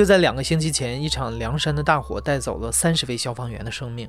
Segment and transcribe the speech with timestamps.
[0.00, 4.08] 就在两个星期前，一场凉山的大火带走了三十位消防员的生命。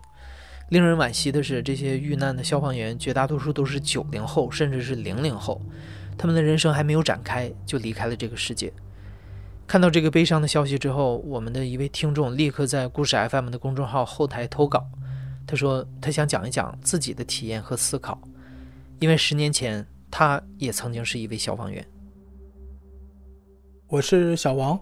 [0.70, 5.62] 令人惋惜的是，这些遇难的消防员绝大多数都是九零后，甚至是零零后，
[6.18, 8.72] 他们的人生还没有展开就离开了这个世界。
[9.68, 14.88] 看到这个悲伤的消息之后，我们的一位听众立刻在故事 FM 的公众号后台投稿，
[15.46, 18.18] 他说他想讲一讲自己的体验和思考，
[19.02, 21.86] 因为十年前他也曾经是一位消防员。
[23.90, 24.80] 我是小王。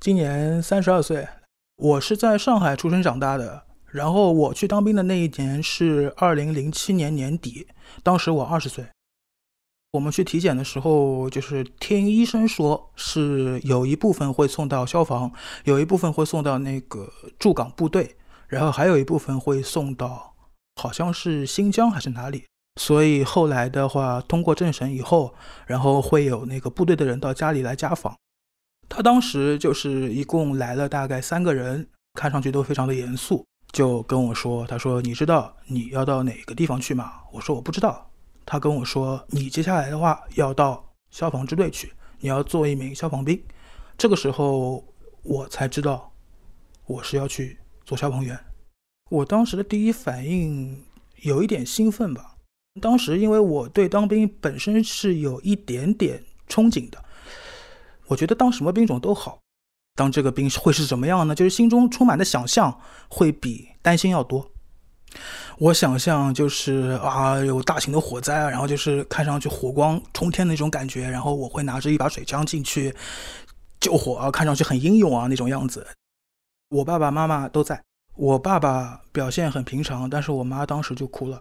[0.00, 1.28] 今年三十二岁，
[1.76, 3.64] 我是在上海出生长大的。
[3.84, 7.66] 然后我去当兵的那一年是二零零七年年底，
[8.02, 8.86] 当时我二十岁。
[9.92, 15.30] 我们去体检的时候，就是听医生说是有一部分会送到消防，
[15.64, 18.16] 有一部分会送到那个驻港部队，
[18.48, 20.34] 然后还有一部分会送到
[20.76, 22.46] 好像是新疆还是哪里。
[22.80, 25.34] 所以后来的话，通过政审以后，
[25.66, 28.16] 然后会有那个部队的人到家里来家访。
[28.90, 38.10] 他当时就是一共来了大概三个人，看上去都非常的严肃，就跟我说：“他说你知道你要到哪个地方去吗？”我说：“我不知道。”
[38.44, 43.40] 他跟我说：“你接下来的话要到消防支队去，你要做一名消防兵。”
[43.96, 44.84] 这个时候
[45.22, 46.12] 我才知道
[46.86, 48.36] 我是要去做消防员。
[49.08, 50.82] 我当时的第一反应
[51.22, 52.34] 有一点兴奋吧，
[52.80, 57.04] 当时因为我对当兵本身是有一点点憧憬的。
[58.10, 59.38] 我觉得当什么兵种都好，
[59.94, 61.32] 当这个兵会是怎么样呢？
[61.32, 64.50] 就是心中充满的想象会比担心要多。
[65.58, 72.92] 我想象就是啊，有大型的火灾啊，然后就是看上去火光冲天的那种感觉，然后我会拿着一把水枪进去
[73.78, 75.86] 救火啊，看上去很英勇啊那种样子。
[76.70, 77.80] 我爸爸妈妈都在，
[78.16, 81.40] 我爸爸表现很平常，但是我妈当时就哭了，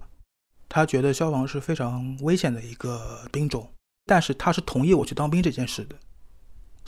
[0.68, 3.72] 她觉得消防是非常危险的一个兵种，
[4.06, 5.96] 但是她是同意我去当兵这件事的。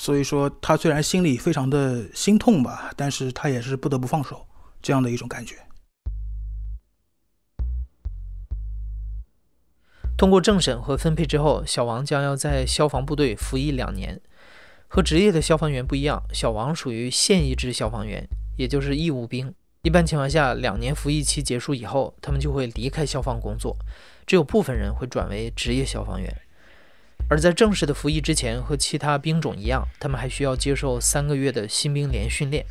[0.02, 4.48] 所以说，他虽然心里非常的心痛吧，但是他也是不得不放手，
[4.82, 5.58] 这样的一种感觉。
[10.18, 14.20] 通过政审和分配之后，小王将要在消防部队服役两年。
[14.88, 19.54] 和职业的消防员不一样，小王属于现役制消防员，也就是义务兵。
[19.84, 23.78] 一般情况下，两年服役期结束以后，他们就会离开消防工作，
[24.26, 26.42] 只有部分人会转为职业消防员。
[27.32, 32.66] 而在正式的服役之前，和其他兵种一样，他们还需要接受三个月的新兵连训练。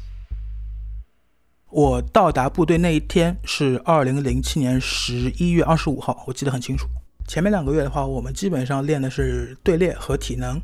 [1.70, 6.86] 我到达部队那一天是二零零七年十一月二十五号，我记得很清楚。
[7.26, 10.60] 前面两个月的话，我们基本上练的是队列和体能，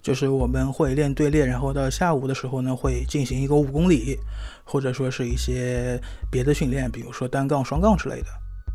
[0.00, 4.16] 就是我们会练队列，然后到下午的时候呢，会进行一个五公里，
[4.64, 8.28] 或者说是一些别的训练，比如说单杠、双杠之类的。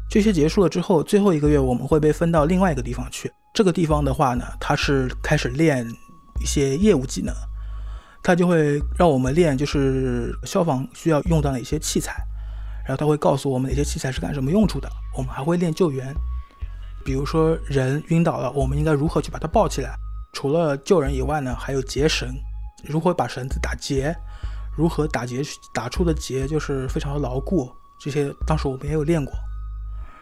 [0.07, 3.31] 这些结束了之后，最后一个月我们会被分到另外一个地方去。
[3.53, 5.85] 这个地方的话呢，它是开始练
[6.39, 7.35] 一些业务技能，
[8.23, 12.15] 它就会让我们练，就是消防需要用到哪些器材，
[12.85, 14.89] 然后他会告诉我们哪些器材是干什么用处的。
[15.17, 16.15] 我们还会练救援，
[17.03, 19.93] 比如说人晕倒了，我们应该如何去把他抱起来。
[20.31, 22.33] 除了救人以外呢，还有结绳，
[22.85, 24.15] 如何把绳子打结，
[24.77, 25.41] 如何打结
[25.73, 27.69] 打出的结就是非常的牢固，
[27.99, 29.33] 这些当时我们也有练过。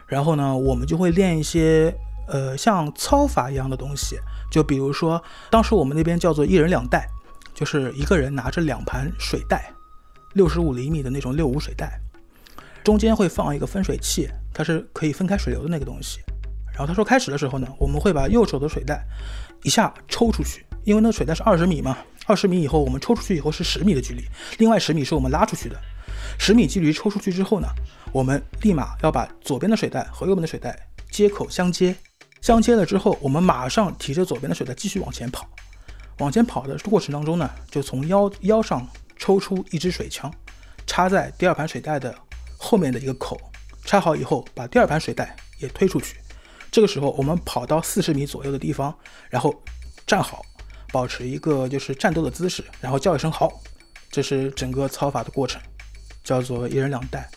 [0.08, 1.96] 然后呢，我们就会练一些。
[2.28, 4.18] 呃，像操法一样的东西，
[4.50, 7.08] 就比如说，当时我们那边叫做一人两袋，
[7.54, 9.72] 就是一个人拿着两盘水袋，
[10.34, 12.00] 六十五厘米的那种六五水袋，
[12.84, 16.20] 中间会放一个分水器，它是可以分开水流的那个东西。
[16.72, 19.04] 然后他说开始的时候呢，我们会把右手的水袋
[19.64, 24.24] 一下抽出去，因为那个水袋是二十米嘛，二十米以后我们抽出去以后是十米的距离，
[24.58, 25.76] 另外十米是我们拉出去的。
[26.38, 27.68] 十米距离抽出去之后呢，
[28.12, 31.94] 我们立马要把左边的水袋和右边的水袋接口相接。
[32.40, 35.48] 相接了之后，我们马上提着左边的水袋继续往前跑。
[36.18, 40.32] 往前跑的过程当中呢，就从腰腰上抽出一支水枪，
[40.86, 42.14] 插在第二盘水袋的
[42.58, 43.40] 后面的一个口。
[43.84, 46.16] 插好以后，把第二盘水袋也推出去。
[46.70, 48.94] 这个时候，我们跑到四十米左右的地方，
[49.30, 49.54] 然后
[50.06, 50.42] 站好，
[50.92, 53.50] 保持一个就是战斗的姿势，然后叫一声好。
[54.10, 55.60] 这是整个操法的过程，
[56.22, 57.30] 叫做一人两袋。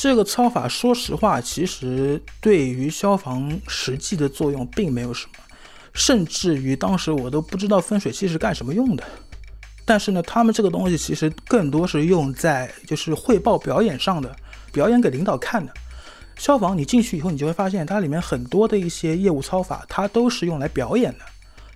[0.00, 5.32] 这个操法，说实话，其实对于消防实际的作用并没有什么。
[5.92, 9.02] 甚至于当时我都不知道分水器是干什么用的。
[9.84, 14.32] 但是呢，他们这个东西其实更多是用在就是汇报表演上的，
[14.72, 15.74] 表演给领导看的。
[16.36, 21.24] 消防你进去以后，你就会发现它里面很多的一些业务操法，它都是用来表演的。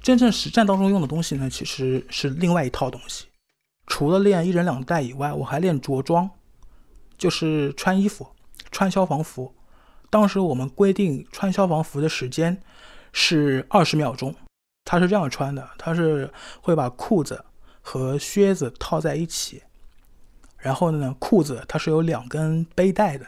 [0.00, 3.24] 真正实战当中用的东西呢，其实是另外一套东西。
[3.88, 6.30] 除了练一人两带以外，我还练着装，
[7.22, 8.26] 就是穿衣服，
[8.72, 9.54] 穿消防服。
[10.10, 12.60] 当时我们规定穿消防服的时间
[13.12, 14.34] 是二十秒钟。
[14.84, 16.28] 他是这样穿的，他是
[16.60, 17.44] 会把裤子
[17.80, 19.62] 和靴子套在一起，
[20.58, 23.24] 然后呢，裤子它是有两根背带的。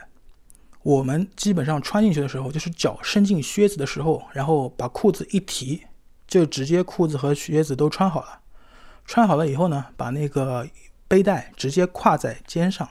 [0.83, 5.85] 我们基本上穿进去的时候，就是脚伸进靴子的时候，然后把裤子一提，
[6.27, 8.41] 就直接裤子和靴子都穿好了。
[9.05, 10.67] 穿好了以后呢，把那个
[11.07, 12.87] 背带直接挎在肩上，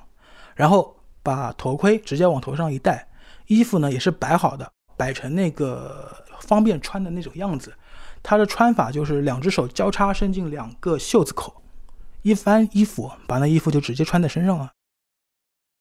[0.55, 0.94] 然后
[1.25, 3.09] 把头盔直接往头上一戴，
[3.49, 7.75] 衣服呢也是摆好的，摆成那个方便穿的那种样子。
[8.23, 11.61] 它的穿法就是两只手交叉伸进两个袖子口，
[12.23, 14.71] 一翻衣服，把那衣服就直接穿在身上了。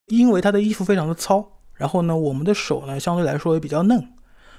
[0.08, 4.14] 因为他的衣服非常的糙，然后呢，我们的手呢相对来说也比较嫩，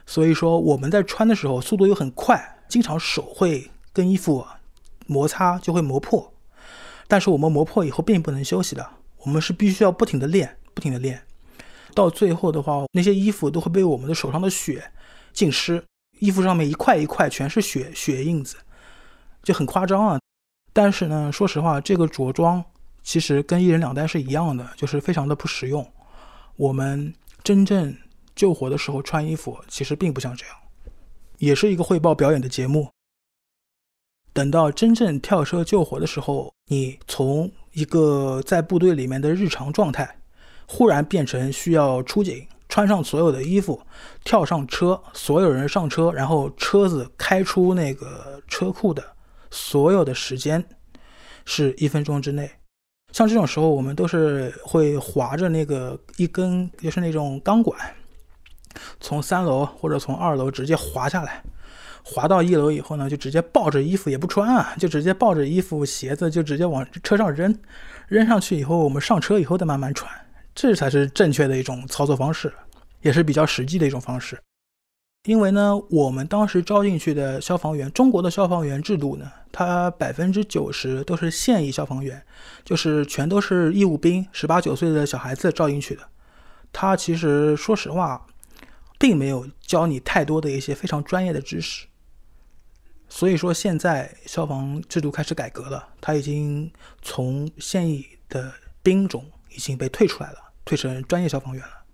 [0.06, 4.46] 所以说我们在穿的时候速度又很快，经常手会跟衣服。
[5.06, 6.32] 摩擦就会磨破，
[7.06, 8.88] 但是我们磨破以后并不能休息的，
[9.18, 11.22] 我们是必须要不停的练，不停的练，
[11.94, 14.90] 到最后的话，那些衣服都会被我们的手上的血
[15.32, 15.82] 浸湿，
[16.18, 18.56] 衣服上面一块一块全是血血印子，
[19.42, 20.20] 就很夸张啊。
[20.72, 22.62] 但是呢，说实话，这个着装
[23.02, 25.88] 其实跟一人两单是一样的，就是非常的不实用。
[26.56, 27.96] 我们真正
[28.34, 30.56] 救火的时候穿衣服，其实并不像这样，
[31.38, 32.88] 也是一个汇报表演的节目。
[34.32, 40.18] 等到真正跳车救火的时候，你从一个在部队里面的日常状态，
[40.66, 43.80] 忽然变成需要出警，穿上所有的衣服，
[44.24, 49.04] 跳上车，所有人上车，然后车子开出那个车库的
[49.50, 50.64] 所有的时间
[51.44, 52.50] 是一分钟之内。
[53.12, 57.78] 像这种时候，我们都是会划着那个一根，就是那种钢管，
[58.98, 61.42] 从三楼或者从二楼直接滑下来。
[62.06, 67.58] 滑到一楼以后呢，就直接抱着衣服也不穿啊，就直接抱着衣服、鞋子就直接往车上扔，
[68.08, 70.12] 扔上去以后，我们上车以后再慢慢穿，
[70.54, 72.52] 这才是正确的一种操作方式，
[73.02, 74.40] 也是比较实际的一种方式。
[75.24, 82.22] 因为呢，我们当时招进去的消防员，中国的消防员制度呢，它百分之九十都是现役消防员，
[82.62, 86.02] 就是全都是义务兵，十八九岁的小孩子招进去的。
[86.72, 88.26] 他其实说实话，
[88.98, 91.86] 并没有教你太多的一些非常专业的知识。
[93.08, 96.70] 所以说，现在消防制度开始改革了，他已经
[97.00, 98.52] 从现役的
[98.82, 99.24] 兵种
[99.54, 101.84] 已经被退出来了，退成专业消防员了。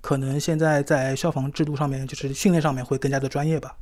[0.00, 3.76] 可能现在在消防制度上面，就是训练上面会更加的专业吧。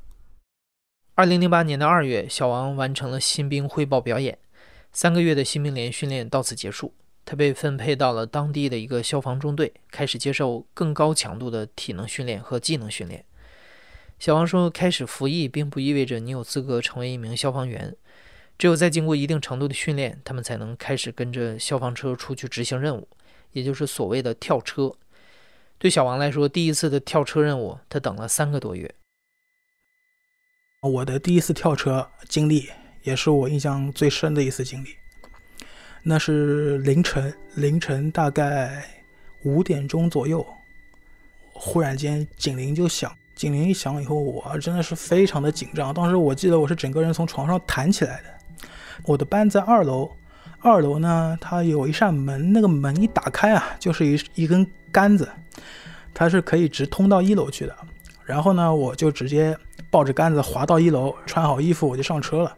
[1.15, 4.39] 二零零八年的二月，小王完成了新兵汇报表演，
[4.93, 6.95] 三个月的新兵连训练到此结束，
[7.25, 13.25] 他被分配到了当地的一个消防中队，开始接受更高强度的体能训练和技能训练。
[14.19, 17.97] 小王说：“开始服役并不意味着你有资格成为一名消防员，
[18.57, 23.09] 只有在经过一定程度的训练，他们才能开始跟着消防车出去执行任务，
[23.53, 24.93] 也就是所谓的跳车。
[25.79, 28.95] 对小王来说，第一次的跳车任务，他等了三个多月。
[30.83, 32.69] 我的第一次跳车经历，
[33.03, 34.89] 也是我印象最深的一次经历。
[36.03, 38.85] 那是凌晨，凌晨大概
[39.45, 40.45] 五点钟左右，
[41.53, 45.93] 忽然间警铃就响。”警铃一响以后，我真的是非常的紧张。
[45.93, 48.29] 当时我记得我是整个人从床上弹起来的。
[49.05, 50.15] 我的班在二楼，
[50.63, 55.29] 二楼呢，它有一扇门，那个门一打开啊，就是一一根杆子，
[56.15, 57.77] 它是可以直通到一楼去的。
[58.25, 59.57] 然后呢，我就直接
[59.91, 62.57] 抱着杆子滑到一楼，穿好衣服我就上车了。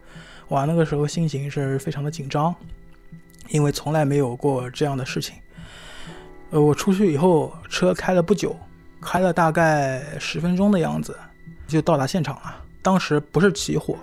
[0.48, 2.54] 哇，那个时候心情是非常的紧张，
[3.48, 5.34] 因为从来没有过这样的事情。
[6.50, 8.54] 呃，我出去以后，车开了不久。
[9.00, 11.14] 开了大概十分钟的样子，
[11.66, 12.56] 就到达现场了。
[12.80, 13.98] 当时不是起火，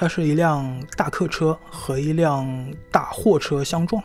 [0.00, 2.48] 它是一辆大客车和一辆
[2.90, 4.02] 大货车相撞，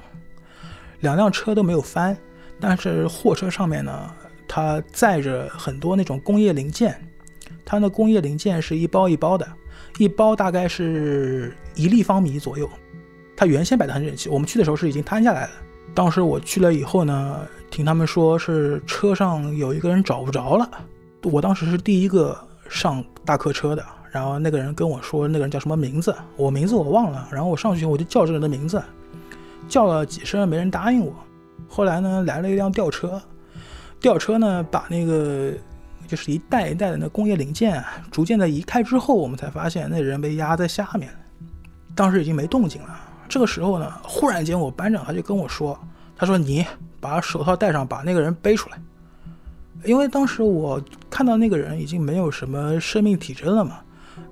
[1.00, 2.18] 两辆车都没有翻，
[2.60, 4.12] 但是货车上面呢，
[4.46, 7.02] 它载着很多那种工业零件，
[7.64, 9.48] 它的工业零件是一包一包的，
[9.98, 12.70] 一包大概是一立方米左右，
[13.34, 15.52] 它原先摆的很整齐，我们去的时候是已经摊下来了。
[15.94, 17.48] 当时我去了以后呢。
[17.72, 20.70] 听他们说是车上有一个人找不着了，
[21.24, 22.38] 我当时是第一个
[22.70, 23.86] 上大客车的，
[24.16, 28.82] 然后那个人跟我说那个人叫什么名字，我名字我忘了，然后我上去我就叫这个人的名字，
[29.68, 31.14] 叫了几声没人答应我，
[31.68, 33.22] 后来呢来了一辆吊车，
[34.00, 35.52] 吊车呢把那个
[36.08, 41.12] 就是一袋一袋的那工业零件，逐渐的移开之后，我们才发现那人被压在下面，
[41.94, 42.98] 当时已经没动静了。
[43.28, 45.78] 这个时候呢，忽然间我班长他就跟我说
[46.16, 46.66] ：“他说你
[47.02, 48.78] 把手套戴上，把那个人背出来。”
[49.84, 53.80] 因为当时我看到那个人已经没有什么生命体征了嘛。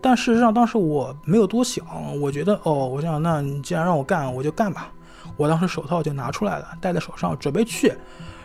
[0.02, 1.86] 但事实上当时我没有多想，
[2.20, 4.92] 我觉得哦，我想那你既然让我干，我就干吧。
[5.38, 7.88] 我当时手套就拿出来了，戴在手上，准备去。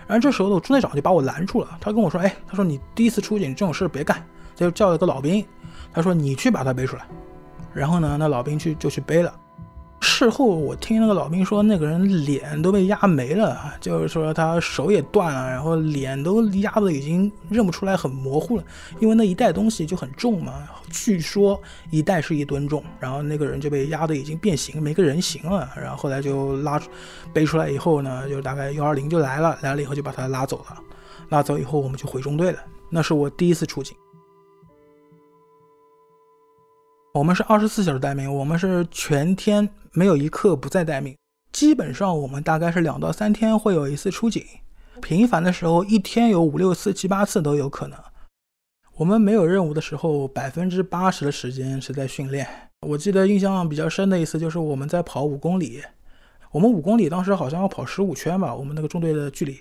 [0.07, 1.69] 然后这时候的，中队长就把我拦住了。
[1.81, 4.17] 他跟我说：“哎，他说你第一次出警，这种事别干。”
[4.57, 5.45] 他就叫了个老兵，
[5.93, 7.07] 他说：“你去把他背出来。”
[7.75, 9.33] 然后呢，那老兵去就去背了。
[10.01, 18.65] 事后我听那个老兵说，那个人脸都被压没了，就是说他手也断了，然后脸都压的已经认不出来，很模糊了。
[19.01, 25.69] 因为那一袋东西就很重嘛，据说一袋是一吨重，然后那个人就被压的已经变形，没个人形了。
[25.77, 26.81] 然后后来就拉
[27.33, 30.79] 背出来以后呢，就大概幺二零就来了，来了以后就把他拉走了。
[31.29, 32.59] 拉走以后我们就回中队了。
[32.89, 33.97] 那是我第一次出警。
[37.15, 41.17] 我们是二十四小时待命，我们是全天没有一刻不在待命。
[41.51, 44.45] 基本上我们大概是两到三天会有一次出警，
[45.01, 47.99] 频繁的时候一天有五六次、七八次都有可能。
[48.97, 52.47] 我们没有任务的时候，百分之八十的时间是在训练。
[52.87, 55.83] 我记得印象比较深的一次就是我们在跑五公里，
[56.53, 59.59] 我们五公里当时好像要跑十五圈吧，我们那个中队的距离。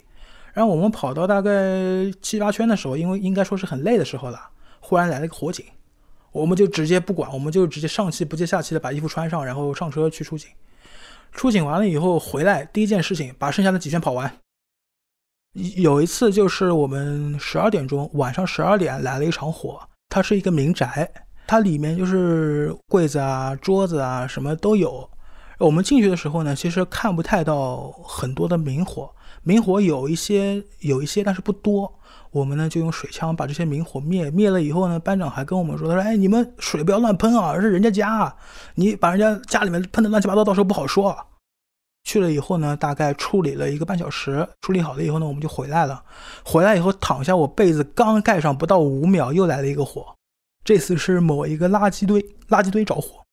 [0.53, 1.51] 然后我们跑到大概
[2.21, 4.49] 七八圈的时候，因为应该说是很累的时候了，
[4.81, 5.65] 忽然来了个火警。
[6.37, 10.49] 我们就直接不管，我们就直接上气不接下气的把衣服穿上，然后上车去出警。
[11.33, 14.31] 出警完了以后回来，第一件事情把剩下的几圈跑完。
[15.75, 19.79] 有一次就是我们十二点钟，晚上十二点来了一场火，
[20.09, 21.11] 它是一个民宅，
[21.45, 25.09] 它里面就是柜子啊、桌子啊什么都有。
[25.59, 29.09] 我们进去的时候呢，其实看不太到很多的明火，
[29.43, 31.91] 明火有一些有一些，但是不多。
[32.31, 38.35] 我们呢就用水枪把这些明火灭灭了以后呢，班长还跟我们说：“他说，哎，你们水不要乱喷啊，是人家家，
[38.75, 41.17] 你把人家家里面喷的乱七八糟，到时候不好说。”
[42.03, 46.03] 去了以后呢，大概处理了一个半小时，处理好了以后呢，我们就回来了。
[46.45, 50.05] 回来以后躺下，我被子刚盖上不到五秒，又来了一个火。
[50.63, 53.23] 这次是某一个垃圾堆，垃圾堆着火。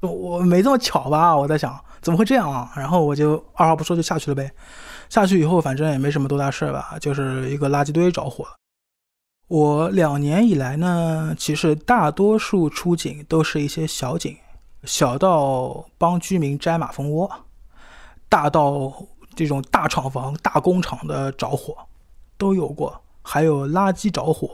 [0.00, 1.36] 我没这么巧吧？
[1.36, 2.72] 我在想怎么会这样啊？
[2.76, 4.50] 然后我就二话不说就下去了呗。
[5.08, 8.50] 下去以后，反正也没什么多大事吧，就是一个垃圾堆着火了。
[9.48, 14.36] 我两年以来呢，其实大多数出警都是一些小警，
[14.84, 17.30] 小到帮居民摘马蜂窝，
[18.28, 18.92] 大到
[19.34, 21.74] 这种大厂房、大工厂的着火
[22.36, 24.50] 都有过，还有垃圾着火、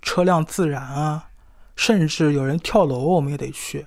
[0.00, 1.28] 车辆自燃啊，
[1.76, 3.86] 甚至有人跳楼，我们也得去。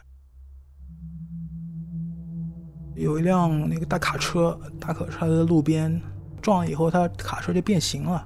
[2.96, 6.02] 有一辆那个大卡车，大卡车在路边
[6.42, 8.26] 撞了以后，它卡车就变形了。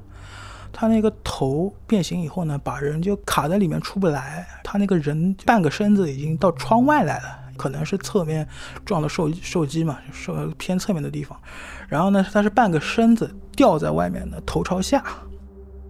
[0.74, 4.45] 它那个头变形以后呢，把人就卡在里面出不来。
[4.63, 8.47] 他那个人半个身子已经到窗外来了，可能是侧面
[8.86, 11.39] 撞的受受击嘛，受偏侧面的地方。
[11.88, 15.03] 然后呢，他是半个身子吊在外面的，头朝下。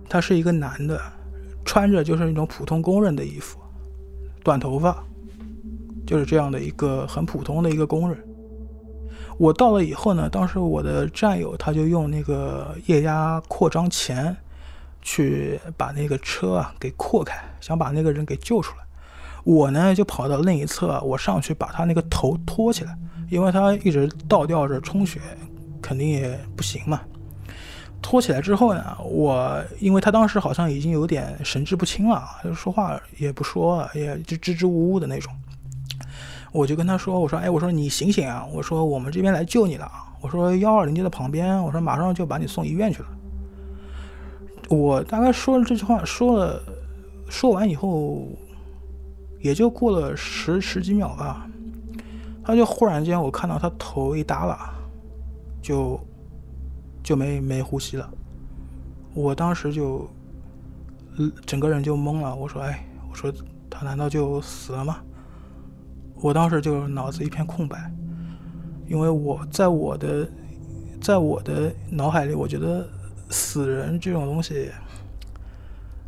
[0.08, 1.02] 他是一个男的，
[1.66, 3.60] 穿着就是那种普通工人的衣服，
[4.42, 5.04] 短头发，
[6.06, 8.24] 就是这样的一个很普通的一个工人。
[9.38, 14.36] 我到了以后呢，当时我的战友他就用那个液压扩张钳，
[15.02, 18.84] 去把那个车啊给扩开，想把那个人给救出来。
[19.44, 22.98] 我呢就跑到另一侧，我上去把他那个头托起来，
[23.30, 25.22] 因为他一直倒吊着充血，
[25.82, 27.02] 肯定也不行嘛。
[28.02, 35.32] 托起来之后呢，我因为他当时好像已经有点神志不清了，就说话也不说，也就支支吾吾的那种。
[36.58, 38.44] 我就跟他说：“我说，哎，我说你醒醒啊！
[38.52, 40.12] 我说我们这边来救你了啊。
[40.22, 43.10] 我说幺二零就在旁边，我说马上就把你送医院去了。”
[44.68, 46.60] 我大概说了这句话，说了，
[47.30, 48.28] 说完以后，
[49.40, 51.48] 也就过了十十几秒吧，
[52.44, 54.74] 他就忽然间我看到他头一耷拉，
[55.62, 56.00] 就
[57.04, 58.10] 就没没呼吸了。
[59.14, 60.10] 我当时就，
[61.46, 62.36] 整个人就懵了。
[62.36, 63.32] 我说：“哎，我说
[63.70, 64.98] 他难道就死了吗？”
[66.22, 67.92] 我当时就脑子一片空白，
[68.88, 70.28] 因为我在我的，
[71.00, 72.88] 在我的脑海里，我觉得
[73.30, 74.72] 死人这种东西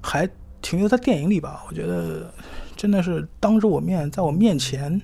[0.01, 0.27] 还
[0.61, 1.63] 停留在电影里吧。
[1.69, 2.33] 我觉得
[2.75, 4.99] 真的是当着我面，在我面前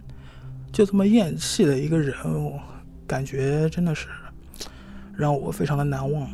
[0.72, 2.16] 就这么咽气的一个人，
[3.06, 4.08] 感觉真的是
[5.16, 6.28] 让我非常的难忘。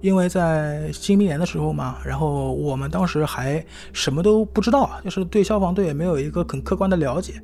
[0.00, 7.34] 因为在新兵连的时候嘛，然后我们当时还什么都不知道，就是对消防队也没有一个很客观的了解。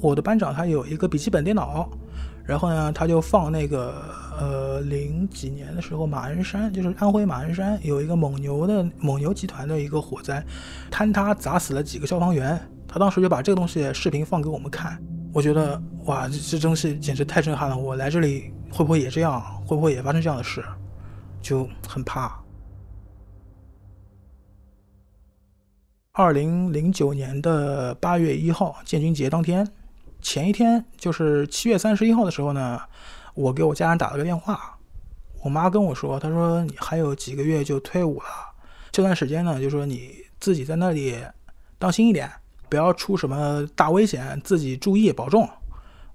[0.00, 1.88] 我的班长他有一个笔记本电脑，
[2.44, 4.02] 然后呢，他就放那个
[4.38, 10.44] 呃零几年的时候，马鞍山就是安徽马鞍山有一个蒙牛的蒙牛集团的一个火灾，
[10.90, 12.60] 坍塌砸死了几个消防员。
[12.88, 15.02] 他当时就把这个东西视频放给我们看，
[15.32, 17.78] 我觉得哇，这这东西简直太震撼了。
[17.78, 19.40] 我来这里会不会也这样？
[19.64, 20.62] 会不会也发生这样的事？
[21.42, 22.40] 就很怕。
[26.12, 29.66] 二零零九年的八月一号，建军节当天。
[30.20, 32.80] 前一天就是七月三十一号的时候呢，
[33.34, 34.78] 我给我家人打了个电话，
[35.42, 38.26] 我妈跟我说，她说你还有几个月就退伍了，
[38.92, 41.16] 这段时间呢，就说你自己在那里
[41.78, 42.30] 当心一点，
[42.68, 45.48] 不要出什么大危险，自己注意保重。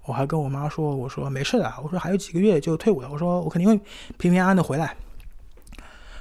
[0.04, 3.76] 我还跟我妈说，我说没事的，我说还有几个月就退伍了，我说我肯定会
[4.16, 4.96] 平平安安的回来。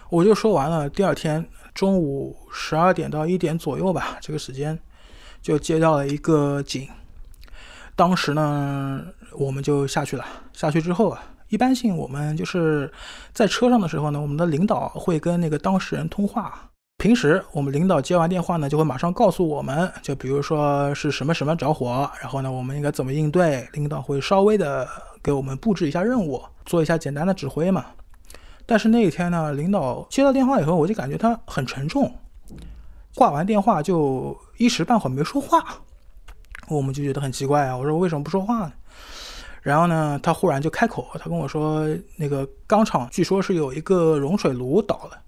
[0.10, 4.78] 我就说完了，第二天中午十二点到一点左右吧，这个时间
[5.42, 6.88] 就接到了一个警。
[7.96, 10.24] 当时呢，我们就下去了。
[10.54, 12.92] 下去之后啊，一般性我们就是
[13.34, 16.70] 在车上的时候呢，我们的领导会跟那个当事人通话。
[17.00, 23.68] 平时我们领导接完电话呢，就会马上告诉我们，就比如说是什么什么着火，然后呢，我们应该怎么应对。
[23.74, 24.88] 领导会稍微的
[25.22, 27.86] 给我们布置一下任务，做一下简单的指挥嘛。
[28.68, 32.14] 但是那一天呢，领导接到电话以后，我就感觉他很沉重，
[33.16, 35.66] 挂完电话就一时半会没说话。
[36.68, 37.78] 我们就觉得很奇怪啊！
[37.78, 38.74] 我说为什么不说话呢？
[39.62, 45.22] 然后呢，他忽然就开口，他跟我说，那个钢厂据说是有一个熔水炉倒了，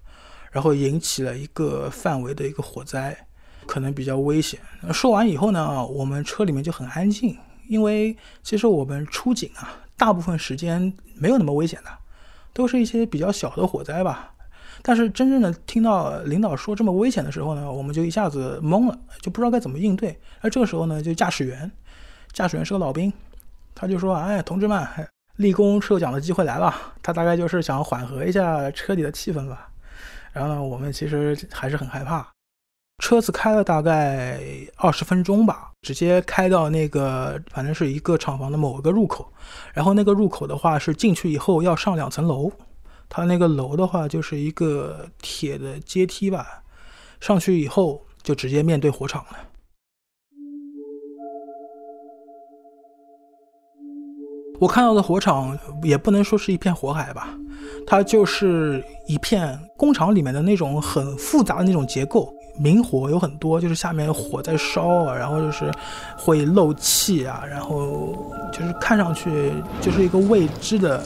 [0.50, 3.16] 然后引起了一个范围的一个火灾，
[3.66, 4.60] 可能比较危险。
[4.92, 7.34] 说完以后呢，我们车里面就很安静，
[7.68, 11.90] 因为其实我们出警啊，大部分时间没有那么危险的，
[12.52, 14.34] 都是一些比较小的火灾吧。
[14.82, 20.18] 但是真正的听到领导说这么危险的时候呢，我们就一下子懵了，就不知道该怎么应对。
[20.40, 21.70] 而这个时候呢，就驾驶员，
[22.32, 23.12] 驾驶员是个老兵，
[23.74, 24.86] 他就说：“哎，同志们，
[25.36, 29.68] 立功受奖的机会来了。”他大概就是想缓和一下车里的气氛吧。
[30.32, 32.26] 然后呢，我们其实还是很害怕。
[33.00, 34.38] 车子开了大概
[34.76, 39.26] 二十分钟吧，直接开到那个反正是一个厂房的某一个入口。
[39.74, 42.52] 然后那个入口的话是进去以后要上两层楼。
[43.08, 46.62] 它那个楼的话，就是一个铁的阶梯吧，
[47.18, 49.38] 上去以后就直接面对火场了。
[54.60, 57.34] 我看到的火场也不能说是一片火海吧，
[57.86, 65.72] 它就是一片工厂里面的那种很复杂的那种结构，明火有很多，就是下面火在烧啊，然后就是
[66.16, 68.14] 会漏气啊，然后
[68.52, 71.02] 就是看上去就是一个未知的。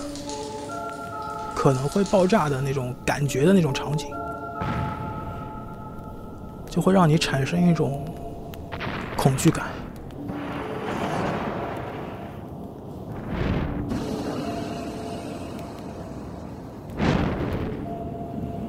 [1.55, 4.09] 可能会爆炸的那种感觉的那种场景，
[6.69, 8.05] 就会让你产生一种
[9.17, 9.64] 恐惧感。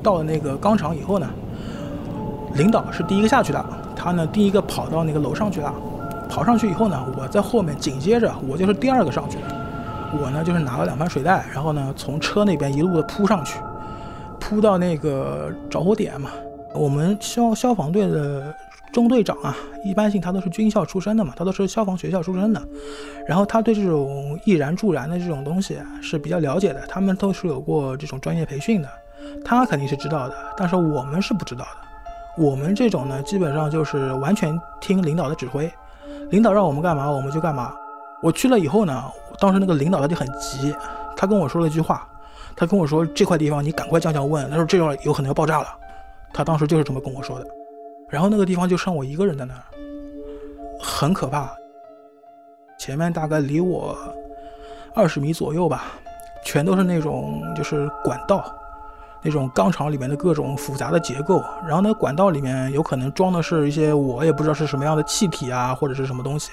[0.01, 1.27] 到了那个钢厂以后呢，
[2.55, 3.65] 领导是第一个下去的，
[3.95, 5.73] 他呢第一个跑到那个楼上去了，
[6.29, 9.43] 跑上去以后呢，我在后面紧接着，我就是第二个上去的。
[10.21, 13.59] 我呢，就是拿了两盘水袋，然后呢，从车那边一路的扑上去，
[14.39, 16.29] 扑到那个着火点嘛。
[16.73, 18.53] 我们消消防队的
[18.93, 22.61] 中队长啊，一般性他都是军校出身的嘛，他都是消防学校出身的，
[23.27, 28.89] 然后他对这种易燃助燃的这种东西是比较了解的，他们都是有过这种专业培训的，
[29.43, 31.84] 他肯定是知道的，但是我们是不知道的。
[32.37, 35.71] 我们这种呢，基本上就是完全听领导的指挥，
[36.29, 37.73] 领导让我们干嘛，我们就干嘛。
[38.21, 39.03] 我去了以后呢，
[39.39, 40.75] 当时那个领导他就很急，
[41.15, 42.07] 他跟我说了一句话，
[42.55, 45.67] 他跟我说这块地方你赶快降降温，他说这块有可能要爆炸了，
[46.33, 47.47] 他当时就是这么跟我说的。
[48.09, 49.63] 然后那个地方就剩我一个人在那儿，
[50.79, 51.49] 很可怕。
[52.77, 53.97] 前面大概离我
[54.93, 55.85] 二十米左右吧，
[56.43, 58.53] 全都是那种就是管道，
[59.25, 61.43] 那种钢厂里面的各种复杂的结构。
[61.67, 66.51] 然后那管道里面有可能装的是一些我也不知道是什么样的气体啊，或者是什么东西。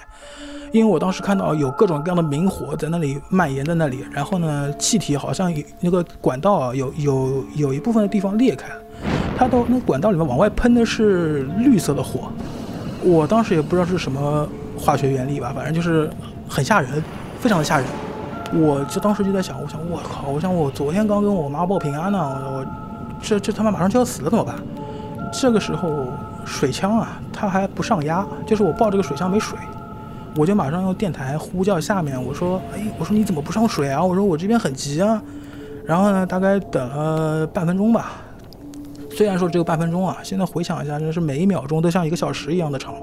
[0.72, 8.80] 因为我当时看到有各种各样的明火在那里蔓延在那里，然后呢，气体好像那个管道有有有一部分的地方裂开了，
[9.36, 12.32] 它到那管道里面往外喷的是绿色的火，
[13.02, 16.08] 我当时也不知道是什么化学原理吧，反正就是
[16.48, 17.04] 很吓人，
[17.38, 17.86] 非常的吓人。
[18.54, 22.66] 我就当时就在想，我想我靠，我想我昨天刚跟我妈报平安呢，我
[23.20, 24.56] 这这他妈马上就要死了怎么办？
[25.32, 26.06] 这个时候
[26.44, 29.58] 水枪啊，它还不上压，就是我抱这个水枪没水。
[30.36, 34.02] 我就马上用电台呼叫下面，我说：“哎，我说你怎么不上水啊？
[34.02, 35.22] 我说我这边很急啊。”
[35.84, 38.12] 然后呢，大概等了半分钟吧。
[39.10, 42.94] 虽然说只有半分钟啊，现在回想一下，真是每一秒钟都像一个小时一样的长。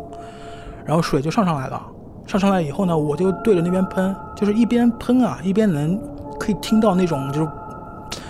[0.85, 1.81] 然后水就上上来了，
[2.29, 5.99] 上上来以后呢，我就对着那边喷，就是一边喷啊，一边能
[6.39, 7.49] 可以听到那种就是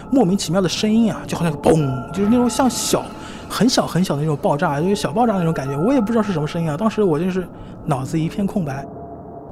[0.10, 3.04] 莫名其妙的声音啊，就好像嘣，就是那种像小
[3.50, 5.76] 很小很小的那种爆炸，就是小爆炸那种感觉。
[5.78, 7.46] 我也不知道是什么声音啊，当时我就是
[7.84, 8.86] 脑子一片空白，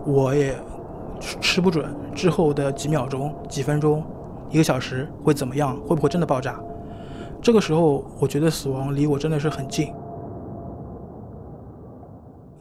[0.06, 0.56] 我也
[1.20, 4.02] 吃不准之后的几秒钟、几分钟、
[4.50, 6.58] 一个小时会怎么样，会不会真的爆炸。
[7.42, 9.92] 这个时候，我觉得死亡离我真的是很近。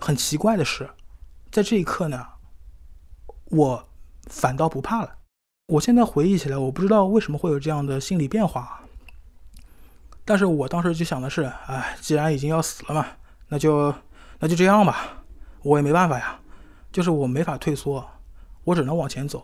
[0.01, 0.89] 很奇怪的是，
[1.57, 2.23] 在这一刻呢，
[3.47, 3.89] 我
[4.27, 5.17] 反倒不怕了。
[5.69, 8.83] 我现在回忆起来，我不知道为什么会有这样的心理变化。
[10.23, 13.07] 但是我当时就想的是，哎，既然已经要死了嘛，
[13.49, 13.95] 那就
[14.39, 15.25] 那就这样吧，
[15.63, 16.39] 我也没办法呀，
[16.93, 18.07] 就是我没法退缩，
[18.65, 19.43] 我只能往前走。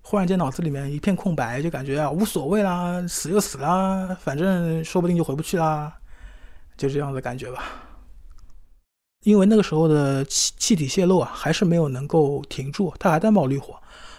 [0.00, 5.92] 忽然间脑子里面一片空白，就感觉啊无所谓啦，死就死啦，反正说不定就回不去啦，
[6.78, 7.62] 就这样的感觉吧。
[9.24, 13.74] 因为那个时候的气气体泄漏啊，还是没有能够停住，它还在冒绿火。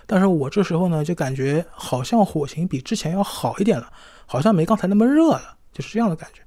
[0.05, 3.89] 但是我这时候呢，就感觉好像火情比之前要好一点了，
[4.25, 6.41] 好像没刚才那么热了，就是这样的感觉。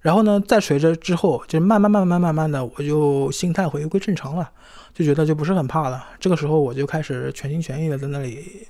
[0.00, 4.50] 然后呢，再随着之后，就慢慢慢慢慢慢的，我就心态回归正常了，
[4.92, 6.04] 就觉得就不是很怕了。
[6.18, 8.66] 这个时候我就开始全心全意的在那里。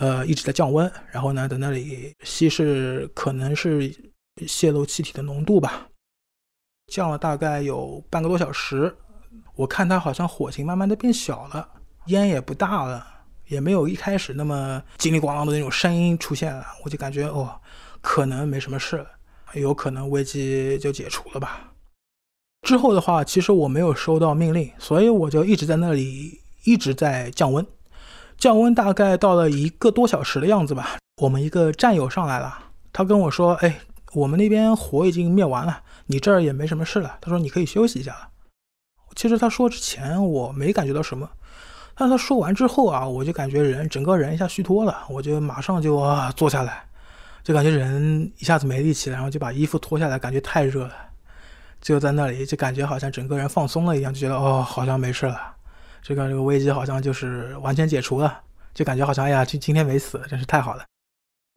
[0.00, 3.92] 呃，一直在降温，然后呢，在那里稀释，可能是
[4.46, 5.88] 泄漏气体的浓度吧，
[6.88, 8.96] 降了大概有半个多小时。
[9.54, 11.68] 我看它好像火情慢慢的变小了，
[12.06, 13.06] 烟也不大了，
[13.46, 16.64] 也没有一开始那么叽里呱啦的那种声音出现了。
[16.84, 17.50] 我就感觉哦，
[18.00, 19.06] 可能没什么事了，
[19.54, 21.72] 有可能危机就解除了吧。
[22.62, 27.64] 之后的话，其实我没有收到命令，所以我就一直在那里一直在降温。
[28.36, 32.56] 降温大概到了一个多小时的样子吧，我们一个战友上来了，
[32.92, 33.80] 他跟我说：“哎，
[34.12, 38.28] 我们那边火已经灭完了，你这儿也没什么事了。”他说：“你可以休息一下了。”
[39.16, 41.30] 其实他说之前我没感觉到什么，
[41.94, 46.84] 但他说完之后啊，我就感觉人整个人一下虚脱了，我就马上就啊坐下来，
[47.42, 50.92] 就感觉人一下子没力气了，然后就把衣服脱下来，感觉太热了，
[51.80, 55.56] 就在那里就感觉好像整个人放松了一样，就觉得哦，好像没事了。
[56.00, 58.40] 这个这个危机好像就是完全解除了，
[58.72, 60.84] 就感觉好像哎呀，今今天没死，真是太好了。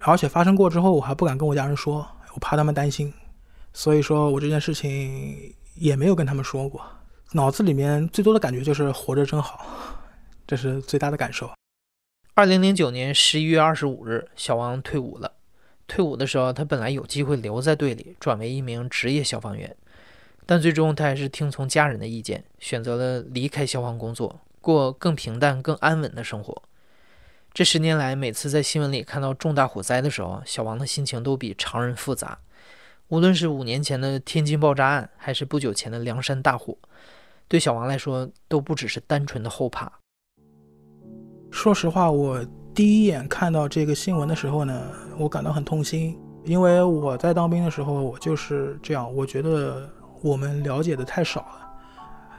[0.04, 3.14] 而且发生过之后，我还不敢跟我家人说，我怕他们担心，
[3.74, 6.82] 所以说我这件事情也没有跟他们说过。
[7.34, 9.66] 脑子里面最多的感觉就是活着真好，
[10.46, 11.50] 这是最大的感受。
[12.34, 15.34] 二零零九年十一月二十五日，小王退伍了。
[15.88, 19.76] 退伍的时候，他本来有机会留在队里，转为一名职业消防员。
[20.46, 26.62] 但最终，他还是听从家人的意见，选择了离开消防工作，过更平淡、更安稳的生活。
[27.54, 32.40] 这十年来，每次在新闻里看到重大火灾的时候，小王的心情都比常人复杂。
[33.12, 36.74] 无论是五年前的天津爆炸案，还是不久前的凉山大火，
[37.50, 39.92] 对小王来说，都不只是单纯的后怕。
[41.52, 42.42] 说实话，我
[42.74, 49.90] 第一眼看到这个新闻的时候呢，我感到很痛心，因为我在当兵的时候，我就是这样，我觉得。
[50.24, 51.68] 我们了解的太少了，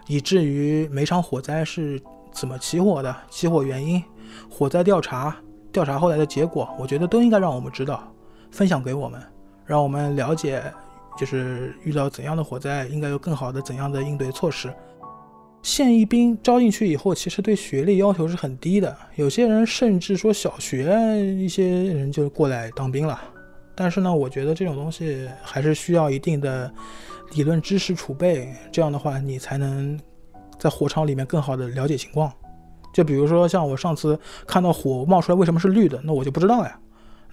[0.07, 4.01] 以至于每场火灾是怎么起火的、起火原因、
[4.49, 5.37] 火灾调查、
[5.73, 8.09] 调查后来的结果，我觉得都应该让我们知道，
[8.53, 9.21] 分享给我们，
[9.65, 10.63] 让我们了解，
[11.19, 14.73] 就是遇到怎样的火灾应该有更好的怎样的应对措施。
[15.63, 23.21] 现役兵招进去以后，其实对学历要求是很低的，有些人甚至说小学一些人就过来当兵了。
[23.75, 26.73] 但是呢，我觉得这种东西还是需要一定的。
[27.35, 29.99] 理论知识储备，这样的话你才能
[30.59, 32.31] 在火场里面更好的了解情况。
[32.93, 36.79] 就比如说像我上次看到火冒出来为什么是绿的，那我就不知道呀。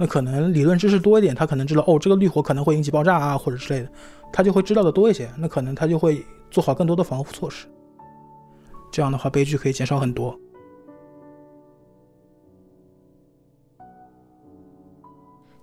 [0.01, 3.91] 那可能理论知识多一点，他可能知道哦，这个绿火可能会引起爆炸啊或者之类的，
[4.31, 5.29] 他就会知道的多一些。
[5.37, 7.67] 那可能他就会做好更多的防护措施。
[8.89, 10.39] 这样的话悲剧可以减少很多。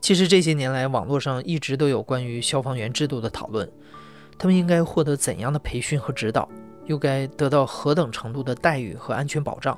[0.03, 3.67] 其实这些年来，网络上一直都有关于消防员制度的讨论。
[4.37, 6.47] 他们应该获得怎样的培训和指导？
[6.85, 9.77] 又该得到何等程度的待遇和安全保障？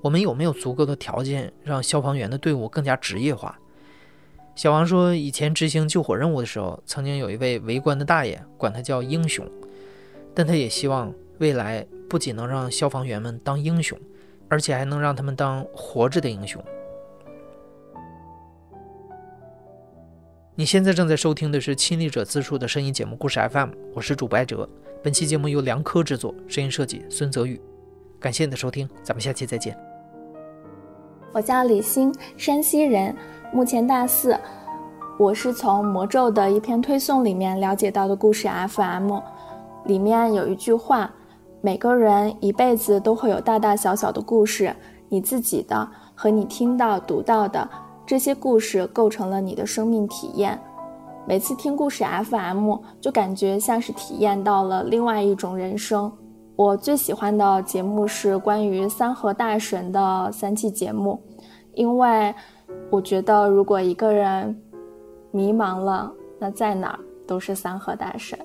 [0.00, 3.58] 我们有没有足够的条件让消防员的队伍更加职业化？
[4.58, 9.48] 小王说，以前执行救火任务的时候，曾经有一位围观的大爷，管他叫英雄。
[10.34, 13.96] 但他也希望未来不仅能让消防员们当英雄，
[14.48, 16.60] 而且还能让他们当活着的英雄。
[20.56, 24.68] 你现在正在收听的是亲历者自述的声音节目故事 FM，我是主播艾哲。
[25.04, 27.60] 本期节目由梁科制作，声音设计孙泽宇。
[28.18, 29.78] 感谢你的收听，咱们下期再见。
[31.30, 33.14] 我叫李欣，山西人，
[33.50, 34.38] 目前大四。
[35.18, 39.18] 我是从魔咒的一篇推送里面了解到的故事 FM，
[39.84, 41.10] 里面有一句话：
[41.60, 44.74] 每个人一辈子都会有大大小小的故事，
[45.08, 47.68] 你自己的和你听到、读到的
[48.06, 50.60] 这些故事构成了你的生命体验。
[51.26, 56.12] 每次听故事 FM，就感觉像是体验到了另外一种人生。
[56.54, 61.20] 我最喜欢的节目是关于三河大神的三期节目，
[61.74, 62.34] 因为
[62.90, 64.60] 我觉得如果一个人
[65.30, 68.38] 迷茫了，那在哪儿都是三和大神。